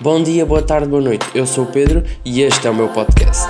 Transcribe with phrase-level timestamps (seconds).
[0.00, 1.24] Bom dia, boa tarde, boa noite.
[1.34, 3.44] Eu sou o Pedro e este é o meu podcast.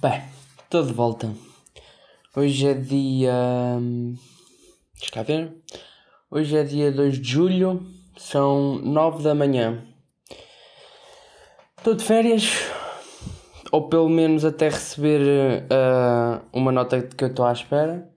[0.00, 0.22] Bem,
[0.62, 1.32] estou de volta.
[2.36, 3.32] Hoje é dia.
[3.80, 4.14] hum,
[4.94, 5.52] Deixa cá ver.
[6.30, 7.86] Hoje é dia 2 de julho,
[8.18, 9.82] são 9 da manhã.
[11.78, 12.70] Estou de férias,
[13.70, 18.10] ou pelo menos até receber ah, uma nota que eu estou à espera.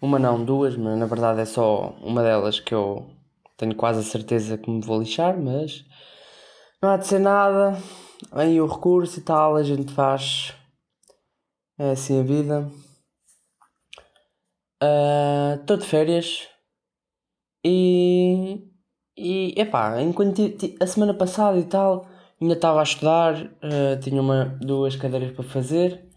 [0.00, 3.10] Uma não, duas, mas na verdade é só uma delas que eu
[3.56, 5.84] tenho quase a certeza que me vou lixar, mas
[6.80, 7.76] não há de ser nada.
[8.32, 10.54] Vem o recurso e tal, a gente faz.
[11.78, 12.70] É assim a vida.
[15.60, 16.48] Estou de férias
[17.64, 18.62] e.
[19.20, 20.40] E epá, enquanto
[20.80, 22.06] a semana passada e tal,
[22.40, 26.08] ainda estava a estudar, eh, tinha uma, duas cadeiras para fazer.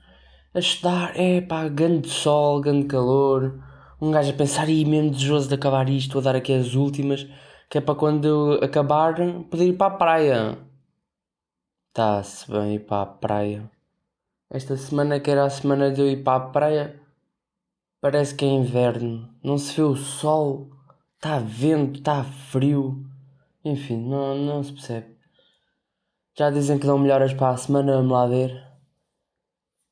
[0.54, 3.60] A estudar, epá, grande sol, grande calor.
[4.00, 7.28] Um gajo a pensar, e mesmo desejoso de acabar isto, vou dar aqui as últimas,
[7.70, 9.16] que é para quando acabar
[9.50, 10.58] poder ir para a praia.
[11.90, 13.72] Está-se bem ir para a praia.
[14.48, 17.02] Esta semana que era a semana de eu ir para a praia,
[18.00, 19.28] parece que é inverno.
[19.44, 20.70] Não se vê o sol,
[21.22, 23.06] está vento, está frio.
[23.64, 25.16] Enfim, não, não se percebe.
[26.36, 28.52] Já dizem que dão melhoras para a semana, vamos lá ver.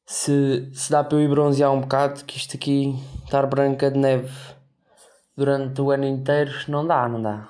[0.07, 3.99] Se, se dá para eu ir bronzear um bocado, que isto aqui estar branca de
[3.99, 4.33] neve
[5.37, 7.47] durante o ano inteiro, não dá, não dá.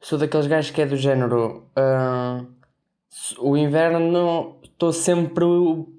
[0.00, 1.70] Sou daqueles gajos que é do género.
[1.76, 2.44] ah,
[3.38, 5.44] o inverno estou sempre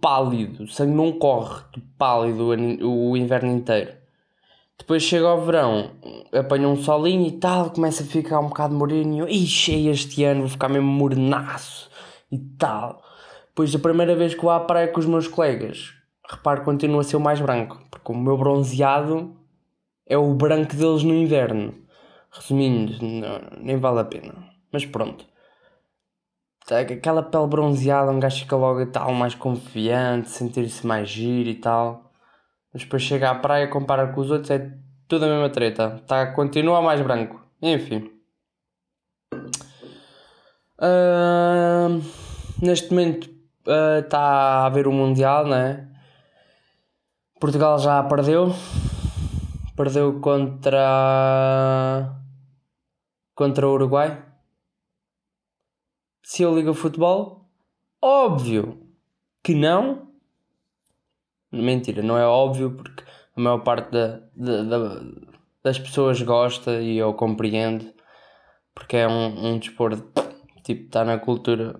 [0.01, 1.63] pálido, o sangue não corre,
[1.97, 4.00] pálido o inverno inteiro.
[4.81, 5.91] Depois chega ao verão,
[6.33, 10.23] apanha um solinho e tal, começa a ficar um bocado moreno e eu, ixi, este
[10.23, 11.87] ano vou ficar mesmo mornaço
[12.31, 12.99] e tal.
[13.49, 15.93] Depois da primeira vez que vou à praia com os meus colegas,
[16.27, 19.35] reparo que continua a ser o mais branco, porque o meu bronzeado
[20.07, 21.75] é o branco deles no inverno.
[22.31, 24.33] Resumindo, não- nem vale a pena.
[24.71, 25.25] Mas pronto.
[26.65, 31.49] Tá, Aquela pele bronzeada, um gajo fica logo e tal, mais confiante, sentir-se mais giro
[31.49, 32.10] e tal.
[32.73, 34.71] Mas depois chega à praia, compara com os outros, é
[35.07, 36.01] tudo a mesma treta.
[36.07, 37.41] Tá, continua mais branco.
[37.61, 38.11] Enfim.
[40.79, 42.01] Ahn,
[42.61, 43.29] neste momento
[44.03, 45.87] está a haver o Mundial, né?
[47.39, 48.53] Portugal já perdeu.
[49.75, 52.15] Perdeu contra.
[53.35, 54.23] contra o Uruguai.
[56.23, 57.49] Se eu ligo a futebol,
[58.01, 58.87] óbvio
[59.43, 60.10] que não.
[61.51, 63.03] Mentira, não é óbvio porque
[63.35, 65.01] a maior parte da, da- da-
[65.63, 67.93] das pessoas gosta e eu compreendo
[68.75, 70.03] porque é um, um desporto
[70.63, 71.79] tipo está na cultura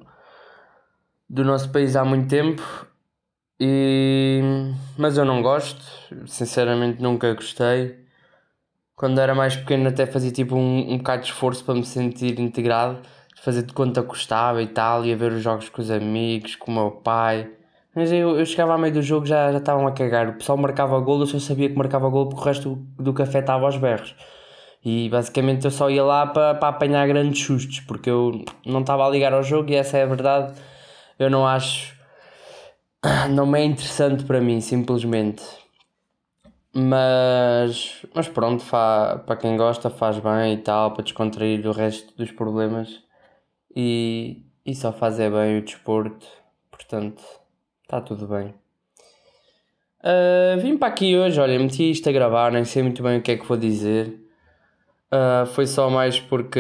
[1.30, 2.62] do nosso país há muito tempo
[3.60, 4.42] e
[4.98, 5.84] mas eu não gosto,
[6.28, 8.00] sinceramente nunca gostei.
[8.96, 12.40] Quando era mais pequeno até fazia tipo um, um bocado de esforço para me sentir
[12.40, 13.02] integrado,
[13.42, 16.72] fazer de conta que gostava e tal, ia ver os jogos com os amigos, com
[16.72, 17.52] o meu pai.
[17.94, 20.30] Mas eu, eu chegava ao meio do jogo já já estavam a cagar.
[20.30, 23.14] O pessoal marcava golo, eu só sabia que marcava golo porque o resto do, do
[23.14, 24.16] café estava aos berros.
[24.84, 29.06] E basicamente eu só ia lá para, para apanhar grandes sustos, porque eu não estava
[29.06, 30.54] a ligar ao jogo e essa é a verdade.
[31.20, 32.00] Eu não acho.
[33.32, 35.44] Não me é interessante para mim, simplesmente.
[36.74, 42.16] Mas, mas pronto, fa, para quem gosta faz bem e tal, para descontrair o resto
[42.16, 43.04] dos problemas.
[43.76, 46.26] E, e só fazer bem o desporto,
[46.70, 47.24] portanto,
[47.92, 48.54] está tudo bem.
[50.02, 53.22] Ah, vim para aqui hoje, olha, meti isto a gravar, nem sei muito bem o
[53.22, 54.18] que é que vou dizer.
[55.12, 56.60] Ah, foi só mais porque.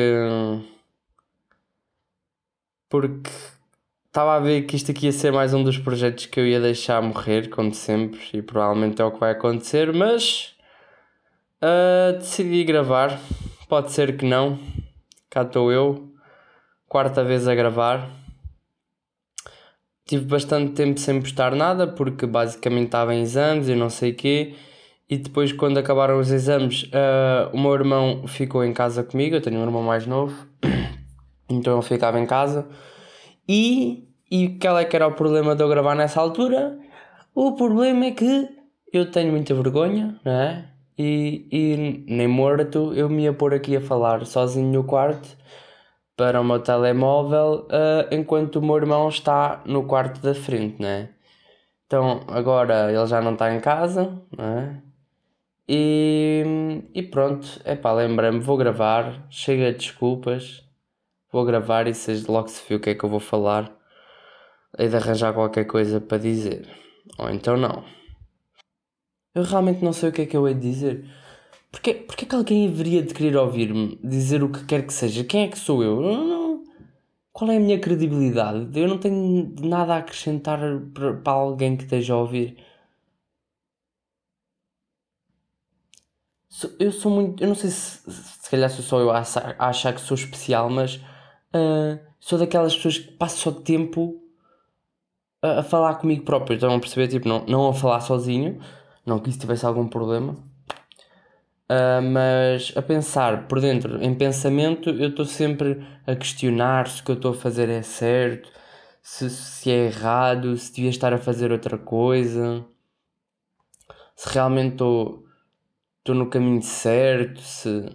[2.89, 3.29] Porque
[4.07, 6.59] estava a ver que isto aqui ia ser mais um dos projetos que eu ia
[6.59, 10.55] deixar morrer, como sempre, e provavelmente é o que vai acontecer, mas.
[11.61, 13.17] ah, decidi gravar.
[13.69, 14.59] Pode ser que não.
[15.29, 16.13] Cá estou eu,
[16.89, 18.20] quarta vez a gravar.
[20.11, 24.13] Tive bastante tempo sem postar nada porque basicamente estava em exames e não sei o
[24.13, 24.55] quê.
[25.09, 29.37] E depois, quando acabaram os exames, ah, o meu irmão ficou em casa comigo.
[29.37, 30.35] Eu tenho um irmão mais novo,
[31.49, 32.67] então ele ficava em casa.
[33.47, 36.77] E, e qual é que era o problema de eu gravar nessa altura?
[37.33, 38.49] O problema é que
[38.91, 40.65] eu tenho muita vergonha, não é?
[40.99, 45.37] E, e nem morto eu me ia pôr aqui a falar sozinho no quarto
[46.15, 50.87] para o meu telemóvel ah, enquanto o meu irmão está no quarto da frente, não
[50.89, 51.09] é?
[51.87, 54.81] Então agora ele já não está em casa, não é?
[55.67, 56.43] E,
[56.93, 60.63] e pronto, é pá, lembrei-me, vou gravar, chega de desculpas,
[61.31, 63.71] vou gravar e seja logo se vê o que é que eu vou falar.
[64.77, 66.67] Hei de arranjar qualquer coisa para dizer.
[67.17, 67.83] Ou então não.
[69.33, 71.05] Eu realmente não sei o que é que eu hei de dizer.
[71.71, 75.23] Porquê, porquê que alguém haveria de querer ouvir-me dizer o que quer que seja?
[75.23, 76.01] Quem é que sou eu?
[76.01, 76.63] Não, não.
[77.31, 78.79] Qual é a minha credibilidade?
[78.79, 80.59] Eu não tenho nada a acrescentar
[80.93, 82.57] para, alguém que esteja a ouvir.
[86.77, 87.41] Eu sou muito.
[87.41, 89.23] Eu não sei se se calhar sou só eu a
[89.69, 94.21] achar, que sou especial, mas uh, sou daquelas pessoas que passo só tempo
[95.41, 96.55] a, a, falar comigo próprio.
[96.55, 97.07] Estão a perceber?
[97.07, 98.59] Tipo, não, não a falar sozinho.
[99.05, 100.50] Não que isso tivesse algum problema.
[101.71, 107.05] Uh, mas a pensar por dentro, em pensamento, eu estou sempre a questionar se o
[107.05, 108.51] que eu estou a fazer é certo,
[109.01, 112.65] se, se é errado, se devia estar a fazer outra coisa,
[114.15, 115.25] se realmente estou,
[116.09, 117.85] no caminho certo, se,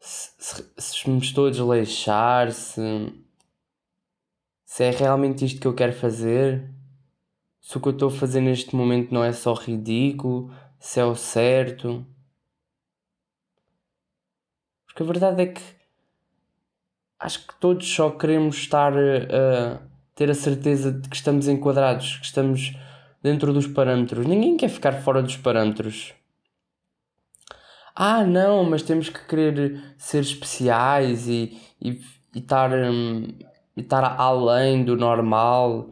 [0.00, 2.80] se, se, se me estou a desleixar, se,
[4.64, 6.70] se é realmente isto que eu quero fazer,
[7.60, 11.04] se o que eu estou a fazer neste momento não é só ridículo, se é
[11.04, 12.06] o certo.
[14.96, 15.60] Porque a verdade é que
[17.20, 19.82] acho que todos só queremos estar a
[20.14, 22.74] ter a certeza de que estamos enquadrados, que estamos
[23.22, 24.26] dentro dos parâmetros.
[24.26, 26.14] Ninguém quer ficar fora dos parâmetros.
[27.94, 32.00] Ah, não, mas temos que querer ser especiais e, e,
[32.34, 33.28] e, estar, um,
[33.76, 35.90] e estar além do normal.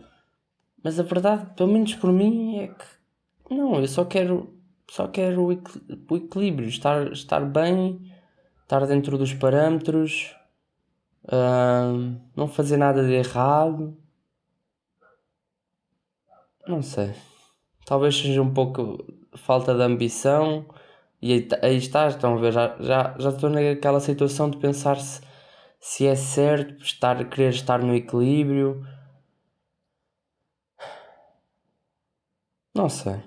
[0.82, 4.58] Mas a verdade, pelo menos por mim, é que não, eu só quero,
[4.90, 8.13] só quero o equilíbrio, estar, estar bem
[8.64, 10.34] estar dentro dos parâmetros,
[11.24, 13.96] uh, não fazer nada de errado.
[16.66, 17.14] Não sei.
[17.84, 18.98] Talvez seja um pouco
[19.36, 20.66] falta de ambição.
[21.20, 24.96] E aí, aí está, estão a ver, já, já, já estou naquela situação de pensar
[24.98, 25.20] se,
[25.80, 28.86] se é certo estar, querer estar no equilíbrio.
[32.74, 33.22] Não sei.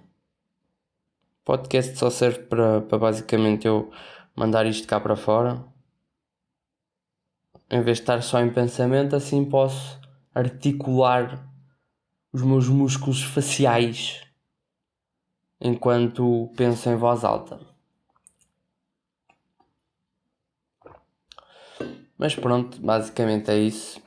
[1.46, 3.90] Podcast só serve para, para basicamente eu
[4.38, 5.66] mandar isto cá para fora.
[7.70, 10.00] Em vez de estar só em pensamento, assim posso
[10.34, 11.52] articular
[12.32, 14.22] os meus músculos faciais
[15.60, 17.60] enquanto penso em voz alta.
[22.16, 24.00] Mas pronto, basicamente é isso.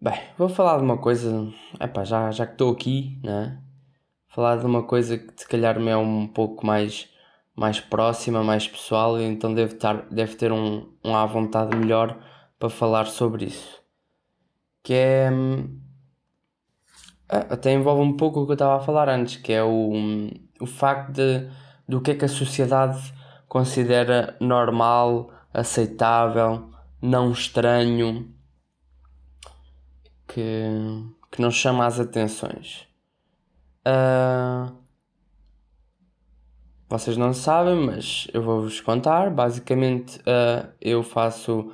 [0.00, 1.48] Bem, vou falar de uma coisa.
[1.80, 3.62] Epá, já, já que estou aqui, né?
[4.36, 7.08] Falar de uma coisa que se calhar me é um pouco mais,
[7.56, 12.18] mais próxima, mais pessoal, e então deve, estar, deve ter um, um à vontade melhor
[12.58, 13.82] para falar sobre isso.
[14.82, 15.30] Que é.
[15.32, 15.80] Hum,
[17.26, 19.92] até envolve um pouco o que eu estava a falar antes, que é o,
[20.60, 21.48] o facto de,
[21.88, 23.14] do que é que a sociedade
[23.48, 28.30] considera normal, aceitável, não estranho,
[30.28, 30.68] que,
[31.32, 32.86] que não chama as atenções.
[33.86, 34.74] Uh,
[36.88, 39.30] vocês não sabem, mas eu vou-vos contar.
[39.30, 41.72] Basicamente, uh, eu faço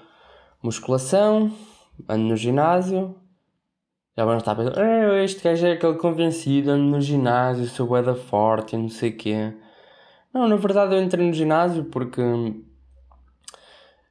[0.62, 1.50] musculação,
[2.08, 3.16] ando no ginásio.
[4.16, 8.02] Já vão estar a pensar, eh, este gajo é aquele convencido, ando no ginásio, sou
[8.02, 9.54] da forte não sei o quê.
[10.34, 12.20] Não, na verdade eu entrei no ginásio porque.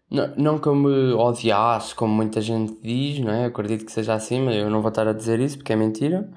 [0.10, 3.44] Não, não que eu me odiasse, como muita gente diz, não é?
[3.44, 5.76] Eu acredito que seja assim, mas eu não vou estar a dizer isso porque é
[5.76, 6.30] mentira.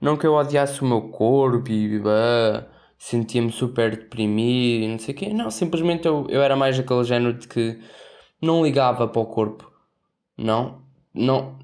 [0.00, 2.00] Não que eu odiasse o meu corpo e
[2.98, 5.28] sentia-me super deprimido e não sei o quê.
[5.32, 7.78] Não, simplesmente eu, eu era mais aquele género de que
[8.40, 9.70] não ligava para o corpo.
[10.36, 10.82] Não.
[11.12, 11.58] Não.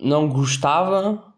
[0.00, 1.34] Não gostava.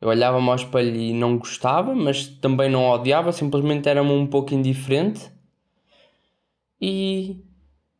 [0.00, 4.54] Eu olhava-me ao espelho e não gostava, mas também não odiava, simplesmente era-me um pouco
[4.54, 5.30] indiferente.
[6.80, 7.44] E,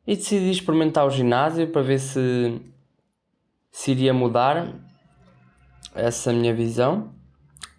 [0.06, 2.61] e decidi experimentar o ginásio para ver se,
[3.73, 4.75] se iria mudar
[5.94, 7.17] essa minha visão.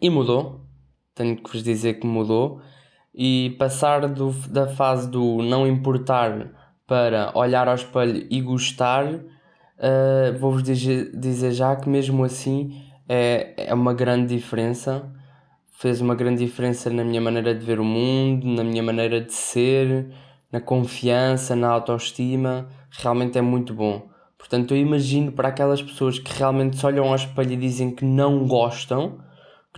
[0.02, 0.62] E mudou,
[1.14, 2.62] tenho que vos dizer que mudou.
[3.14, 6.52] E passar do, da fase do não importar
[6.88, 13.74] para olhar ao espelho e gostar, uh, vou-vos dizer, já que mesmo assim é, é
[13.74, 15.12] uma grande diferença.
[15.78, 19.34] Fez uma grande diferença na minha maneira de ver o mundo, na minha maneira de
[19.34, 20.14] ser,
[20.52, 22.68] na confiança, na autoestima.
[22.90, 24.10] Realmente é muito bom.
[24.38, 28.06] Portanto, eu imagino para aquelas pessoas que realmente se olham ao espelho e dizem que
[28.06, 29.20] não gostam,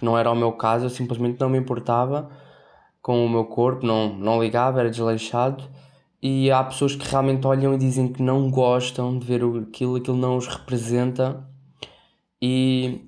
[0.02, 2.28] que não era o meu caso, eu simplesmente não me importava
[3.04, 5.64] com o meu corpo, não, não ligava, era desleixado.
[6.22, 10.18] E há pessoas que realmente olham e dizem que não gostam de ver aquilo, aquilo
[10.18, 11.48] não os representa.
[12.42, 13.08] E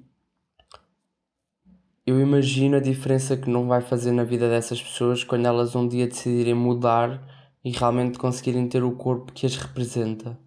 [2.05, 5.88] eu imagino a diferença que não vai fazer na vida dessas pessoas quando elas um
[5.88, 7.21] dia decidirem mudar
[7.65, 10.39] e realmente conseguirem ter o corpo que as representa.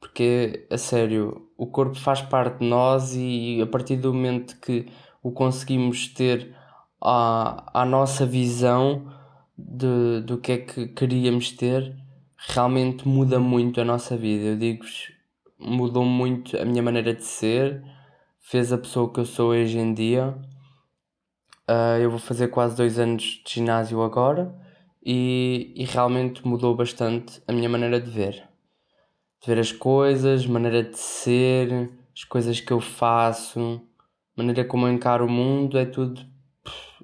[0.00, 4.86] Porque, a sério, o corpo faz parte de nós e a partir do momento que
[5.24, 6.54] o conseguimos ter
[7.00, 9.10] à, à nossa visão
[9.56, 11.96] de, do que é que queríamos ter,
[12.36, 14.50] realmente muda muito a nossa vida.
[14.50, 15.10] Eu digo-vos,
[15.58, 17.82] mudou muito a minha maneira de ser,
[18.38, 20.36] fez a pessoa que eu sou hoje em dia.
[21.66, 24.54] Uh, eu vou fazer quase dois anos de ginásio agora
[25.02, 28.46] e, e realmente mudou bastante a minha maneira de ver.
[29.40, 33.80] De ver as coisas, maneira de ser, as coisas que eu faço,
[34.36, 36.20] maneira como eu encaro o mundo, é tudo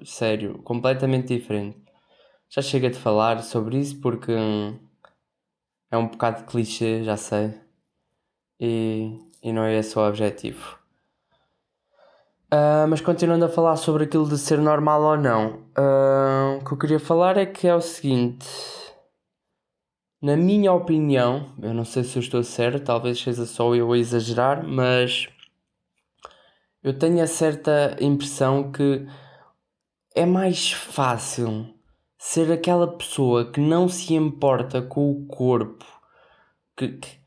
[0.03, 1.77] sério, completamente diferente.
[2.49, 4.77] Já chega de falar sobre isso porque hum,
[5.89, 7.53] é um bocado clichê, já sei.
[8.59, 10.77] E, e não é esse o objetivo.
[12.53, 16.73] Uh, mas continuando a falar sobre aquilo de ser normal ou não, uh, o que
[16.73, 18.45] eu queria falar é que é o seguinte:
[20.21, 23.97] na minha opinião, eu não sei se eu estou certo, talvez seja só eu a
[23.97, 25.29] exagerar, mas
[26.83, 29.05] eu tenho a certa impressão que
[30.15, 31.73] é mais fácil
[32.17, 35.85] ser aquela pessoa que não se importa com o corpo,
[36.75, 37.21] que, que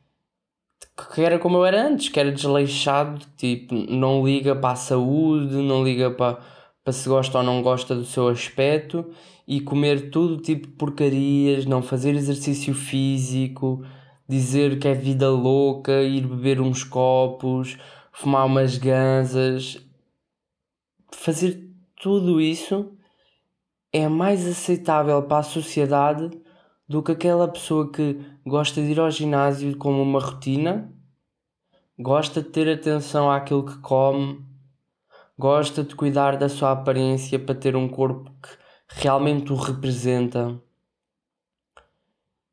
[1.13, 5.55] que era como eu era antes, que era desleixado, tipo, não liga para a saúde,
[5.55, 6.39] não liga para,
[6.83, 9.05] para se gosta ou não gosta do seu aspecto
[9.47, 13.83] e comer tudo tipo porcarias, não fazer exercício físico,
[14.27, 17.77] dizer que é vida louca, ir beber uns copos,
[18.15, 19.77] fumar umas ganzas,
[21.11, 21.69] fazer
[22.01, 22.95] tudo isso
[23.91, 26.31] é mais aceitável para a sociedade
[26.87, 30.93] do que aquela pessoa que gosta de ir ao ginásio como uma rotina,
[31.99, 34.45] gosta de ter atenção àquilo que come,
[35.37, 38.49] gosta de cuidar da sua aparência para ter um corpo que
[39.01, 40.57] realmente o representa.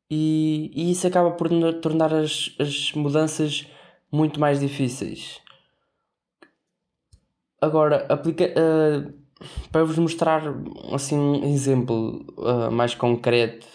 [0.09, 1.47] E, e isso acaba por
[1.81, 3.65] tornar as, as mudanças
[4.11, 5.42] muito mais difíceis.
[7.63, 9.13] Agora, aplica, uh,
[9.71, 10.43] para vos mostrar
[10.91, 13.65] assim, um exemplo uh, mais concreto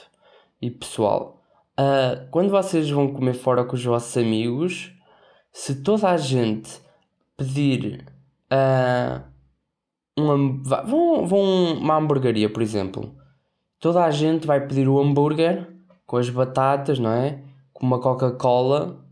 [0.60, 1.42] e pessoal.
[1.80, 4.92] Uh, quando vocês vão comer fora com os vossos amigos,
[5.50, 6.70] se toda a gente
[7.34, 8.04] pedir
[10.18, 10.36] uma,
[10.84, 13.16] vão, vão uma hamburgueria, por exemplo,
[13.80, 15.66] toda a gente vai pedir o hambúrguer
[16.04, 17.42] com as batatas, não é?
[17.72, 19.02] Com uma Coca-Cola,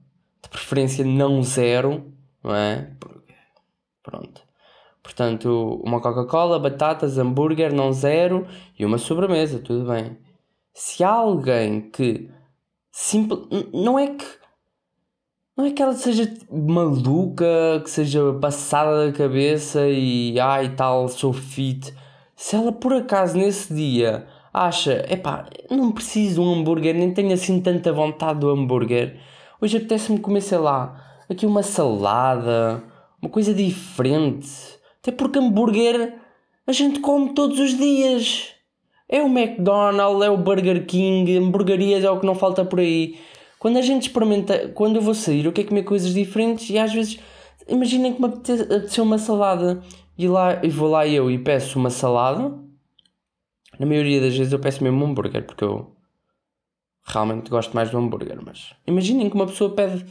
[0.42, 2.12] de preferência não zero,
[2.44, 2.90] não é?
[4.02, 4.45] Pronto.
[5.06, 8.44] Portanto, uma Coca-Cola, batatas, hambúrguer, não zero
[8.76, 10.16] e uma sobremesa, tudo bem
[10.76, 12.28] se há alguém que
[12.92, 14.26] simple, não é que
[15.56, 21.32] não é que ela seja maluca, que seja passada da cabeça e ai tal, sou
[21.32, 21.94] fit.
[22.36, 27.32] Se ela por acaso nesse dia acha, epá, não preciso de um hambúrguer, nem tenho
[27.32, 29.18] assim tanta vontade do hambúrguer.
[29.58, 32.84] Hoje apetece-me comer, sei lá, aqui uma salada,
[33.22, 34.75] uma coisa diferente.
[35.06, 36.18] Até porque hambúrguer
[36.66, 38.48] a gente come todos os dias.
[39.08, 43.16] É o McDonald's, é o Burger King, hamburguerias é o que não falta por aí.
[43.56, 46.92] Quando a gente experimenta, quando eu vou sair, eu quero comer coisas diferentes e às
[46.92, 47.20] vezes,
[47.68, 49.80] imaginem que me apeteceu uma salada
[50.18, 52.52] e, lá, e vou lá eu e peço uma salada.
[53.78, 55.94] Na maioria das vezes eu peço mesmo um hambúrguer porque eu
[57.04, 58.44] realmente gosto mais do hambúrguer.
[58.44, 60.04] Mas imaginem que uma pessoa pede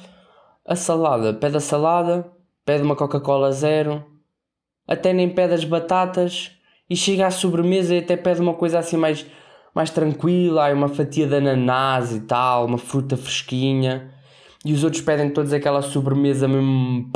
[0.65, 2.31] a salada, pede a salada,
[2.63, 4.14] pede uma Coca-Cola zero,
[4.87, 6.51] até nem pede as batatas
[6.89, 9.25] e chega à sobremesa e até pede uma coisa assim mais,
[9.73, 14.11] mais tranquila, uma fatia de ananás e tal, uma fruta fresquinha.
[14.63, 17.11] E os outros pedem todos aquela sobremesa mesmo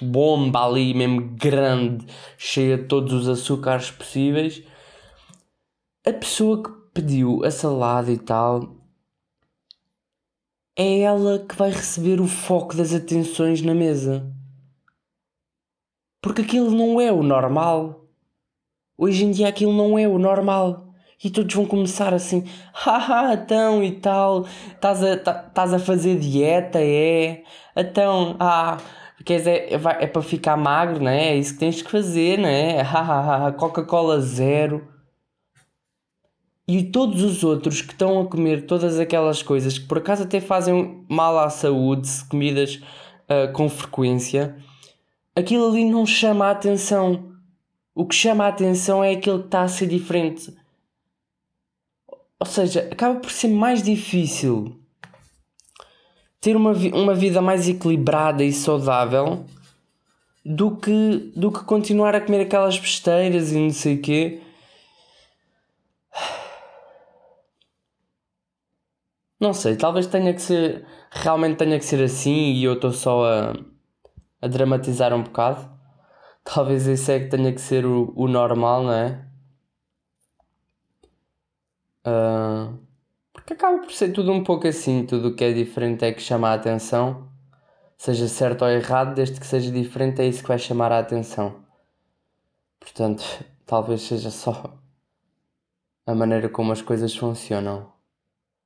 [0.00, 2.06] bomba ali, mesmo grande,
[2.36, 4.62] cheia de todos os açúcares possíveis.
[6.06, 8.76] A pessoa que pediu a salada e tal
[10.76, 14.32] é ela que vai receber o foco das atenções na mesa.
[16.20, 18.04] Porque aquilo não é o normal.
[18.96, 20.88] Hoje em dia aquilo não é o normal.
[21.22, 26.78] E todos vão começar assim, haha, então e tal, estás a, tá, a fazer dieta,
[26.80, 27.42] é?
[27.76, 28.78] Então, ah,
[29.24, 31.30] quer dizer, é, é para ficar magro, não é?
[31.30, 32.82] É isso que tens que fazer, não é?
[32.82, 34.86] Hahaha, Coca-Cola zero.
[36.68, 40.40] E todos os outros que estão a comer todas aquelas coisas que por acaso até
[40.40, 44.54] fazem mal à saúde, comidas uh, com frequência,
[45.38, 47.32] aquilo ali não chama a atenção.
[47.94, 50.54] O que chama a atenção é aquele que está a ser diferente.
[52.40, 54.80] Ou seja, acaba por ser mais difícil
[56.40, 59.44] ter uma, uma vida mais equilibrada e saudável
[60.44, 64.42] do que, do que continuar a comer aquelas besteiras e não sei o quê.
[69.40, 70.84] Não sei, talvez tenha que ser.
[71.10, 73.54] Realmente tenha que ser assim e eu estou só a,
[74.40, 75.70] a dramatizar um bocado.
[76.44, 79.28] Talvez isso é que tenha que ser o, o normal, não é?
[82.06, 82.78] Uh,
[83.32, 86.22] porque acaba por ser tudo um pouco assim, tudo o que é diferente é que
[86.22, 87.28] chama a atenção.
[87.96, 91.64] Seja certo ou errado, desde que seja diferente, é isso que vai chamar a atenção.
[92.78, 93.22] Portanto,
[93.66, 94.78] talvez seja só
[96.06, 97.92] a maneira como as coisas funcionam.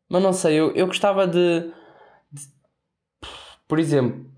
[0.09, 1.73] Mas não sei, eu, eu gostava de,
[2.31, 2.49] de
[3.67, 4.31] por exemplo,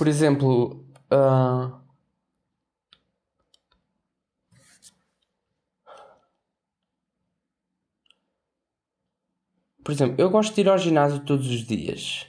[0.00, 1.78] por exemplo, uh,
[9.84, 12.26] por exemplo, eu gosto de ir ao ginásio todos os dias.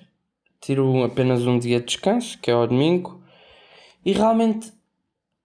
[0.59, 3.23] Tiro apenas um dia de descanso, que é o domingo,
[4.03, 4.73] e realmente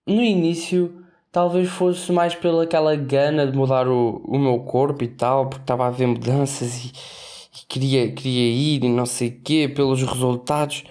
[0.04, 5.48] no início talvez fosse mais pelaquela gana de mudar o, o meu corpo e tal,
[5.48, 9.68] porque estava a ver mudanças e, e queria, queria ir e não sei o quê,
[9.68, 10.82] pelos resultados.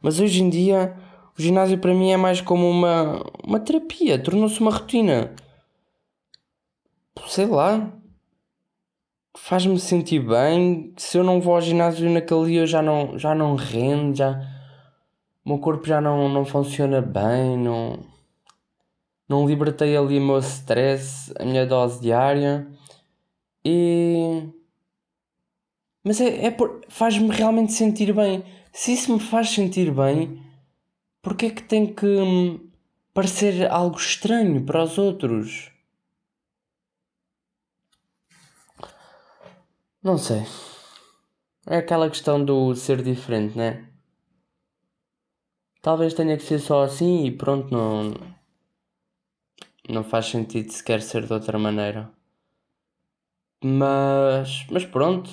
[0.00, 0.96] Mas hoje em dia
[1.38, 5.34] o ginásio para mim é mais como uma, uma terapia, tornou-se uma rotina.
[7.26, 7.92] Sei lá,
[9.36, 10.92] faz-me sentir bem.
[10.96, 14.40] Se eu não vou ao ginásio naquele dia, eu já não, já não rendo, já.
[15.44, 18.00] O meu corpo já não, não funciona bem, não.
[19.28, 22.66] Não libertei ali o meu stress, a minha dose diária.
[23.64, 24.48] E.
[26.02, 26.80] Mas é, é por...
[26.88, 28.42] faz-me realmente sentir bem.
[28.80, 30.40] Se isso me faz sentir bem,
[31.20, 32.70] porque é que tem que hum,
[33.12, 35.72] parecer algo estranho para os outros?
[40.00, 40.44] Não sei.
[41.66, 43.84] É aquela questão do ser diferente, né?
[45.82, 48.14] Talvez tenha que ser só assim e pronto, não.
[49.88, 52.12] Não faz sentido sequer ser de outra maneira.
[53.60, 54.68] Mas.
[54.70, 55.28] Mas pronto.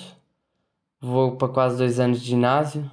[1.00, 2.90] Vou para quase dois anos de ginásio.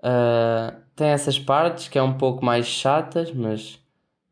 [0.00, 3.78] Uh, tem essas partes que é um pouco mais chatas, mas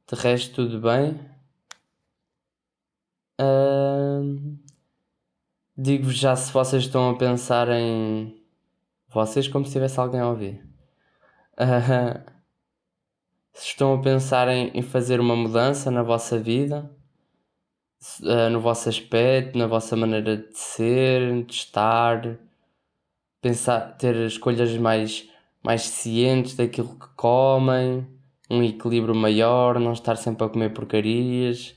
[0.07, 1.20] de resto tudo bem.
[3.40, 4.59] Uh,
[5.81, 8.37] Digo-vos já se vocês estão a pensar em.
[9.11, 10.61] Vocês, como se tivesse alguém a ouvir.
[11.54, 12.20] Uh,
[13.54, 16.90] se estão a pensar em, em, fazer uma mudança na vossa vida,
[18.22, 22.37] uh, no vosso aspecto, na vossa maneira de ser, de estar,
[23.40, 25.28] pensar, ter escolhas mais,
[25.62, 28.07] mais cientes daquilo que comem,
[28.51, 31.75] um equilíbrio maior, não estar sempre a comer porcarias.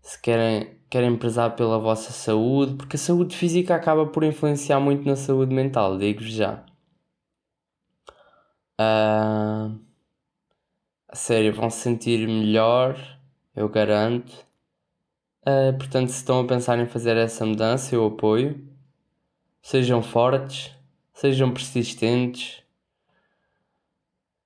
[0.00, 5.08] Se querem querem prezar pela vossa saúde, porque a saúde física acaba por influenciar muito
[5.08, 6.66] na saúde mental, digo-vos já.
[8.78, 9.80] Uh,
[11.08, 12.94] a sério, vão se sentir melhor,
[13.56, 14.30] eu garanto.
[15.46, 18.62] Uh, portanto, se estão a pensar em fazer essa mudança, eu apoio.
[19.62, 20.76] Sejam fortes,
[21.12, 22.62] sejam persistentes,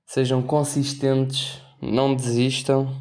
[0.05, 2.95] sejam consistentes, não desistam.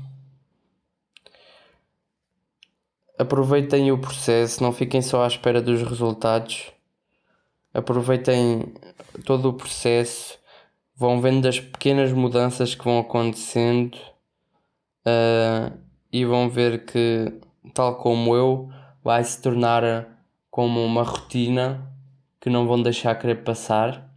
[3.17, 6.71] Aproveitem o processo, não fiquem só à espera dos resultados.
[7.73, 8.73] Aproveitem
[9.25, 10.37] todo o processo,
[10.95, 13.95] vão vendo as pequenas mudanças que vão acontecendo
[15.05, 15.77] uh,
[16.11, 17.33] e vão ver que,
[17.73, 18.69] tal como eu,
[19.03, 20.07] vai se tornar
[20.49, 21.94] como uma rotina
[22.45, 24.07] que não vão deixar querer passar.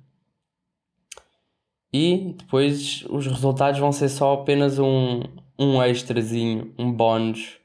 [1.90, 5.22] E depois os resultados vão ser só apenas um,
[5.58, 7.58] um extrazinho, um bónus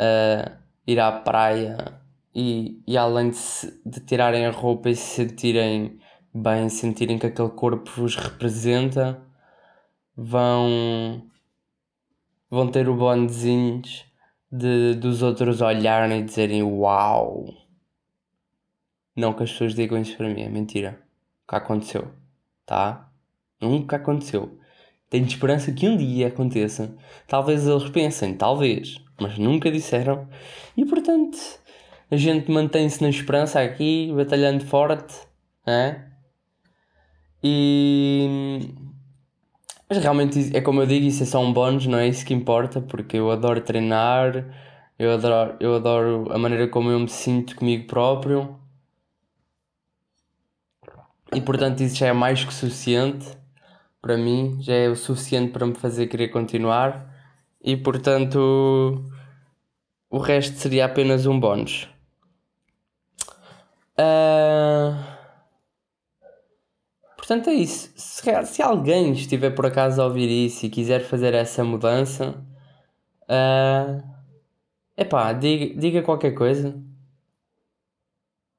[0.00, 0.50] uh,
[0.86, 2.00] ir à praia
[2.34, 6.00] e, e além de, se, de tirarem a roupa e se sentirem
[6.32, 9.22] bem, sentirem que aquele corpo vos representa,
[10.16, 11.26] vão,
[12.50, 14.06] vão ter o bondezinhos
[14.50, 17.57] de, dos outros olharem e dizerem uau.
[19.18, 20.98] Não que as pessoas digam isso para mim, é mentira.
[21.42, 22.08] Nunca aconteceu,
[22.64, 23.10] tá?
[23.60, 24.58] Nunca aconteceu.
[25.10, 26.96] Tenho esperança que um dia aconteça.
[27.26, 30.28] Talvez eles pensem, talvez mas nunca disseram.
[30.76, 31.38] E portanto,
[32.10, 35.14] a gente mantém-se na esperança aqui, batalhando forte,
[35.66, 36.02] é?
[37.42, 38.74] E.
[39.88, 42.34] Mas realmente é como eu digo, isso é só um bónus, não é isso que
[42.34, 44.44] importa, porque eu adoro treinar,
[44.98, 48.56] eu adoro, eu adoro a maneira como eu me sinto comigo próprio.
[51.34, 53.26] E portanto isso já é mais que suficiente
[54.00, 57.14] para mim, já é o suficiente para me fazer querer continuar
[57.62, 59.04] e portanto
[60.10, 61.88] o resto seria apenas um bónus.
[63.98, 65.18] Uh,
[67.28, 67.92] Portanto, é isso.
[67.94, 72.42] Se, se alguém estiver por acaso a ouvir isso e quiser fazer essa mudança,
[73.24, 74.02] uh,
[74.96, 76.82] epá, diga, diga qualquer coisa.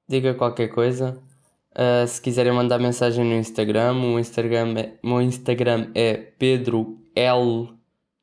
[0.08, 1.20] Diga qualquer coisa.
[1.72, 7.70] Uh, se quiserem mandar mensagem no Instagram, o Instagram é, meu Instagram é Pedro L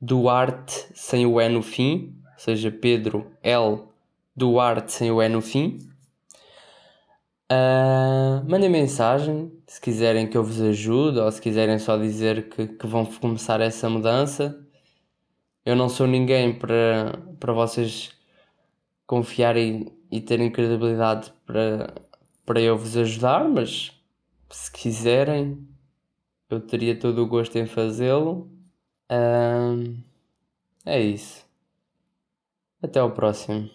[0.00, 3.84] Duarte sem o E no fim, ou seja, Pedro L
[4.34, 5.78] Duarte sem o E no fim.
[7.50, 12.66] Uh, mandem mensagem se quiserem que eu vos ajude ou se quiserem só dizer que,
[12.66, 14.58] que vão começar essa mudança.
[15.64, 18.10] Eu não sou ninguém para, para vocês
[19.06, 21.94] confiarem e terem credibilidade para,
[22.46, 23.92] para eu vos ajudar, mas
[24.48, 25.68] se quiserem,
[26.48, 28.48] eu teria todo o gosto em fazê-lo.
[29.10, 29.96] Uh,
[30.84, 31.44] é isso.
[32.80, 33.68] Até ao próximo.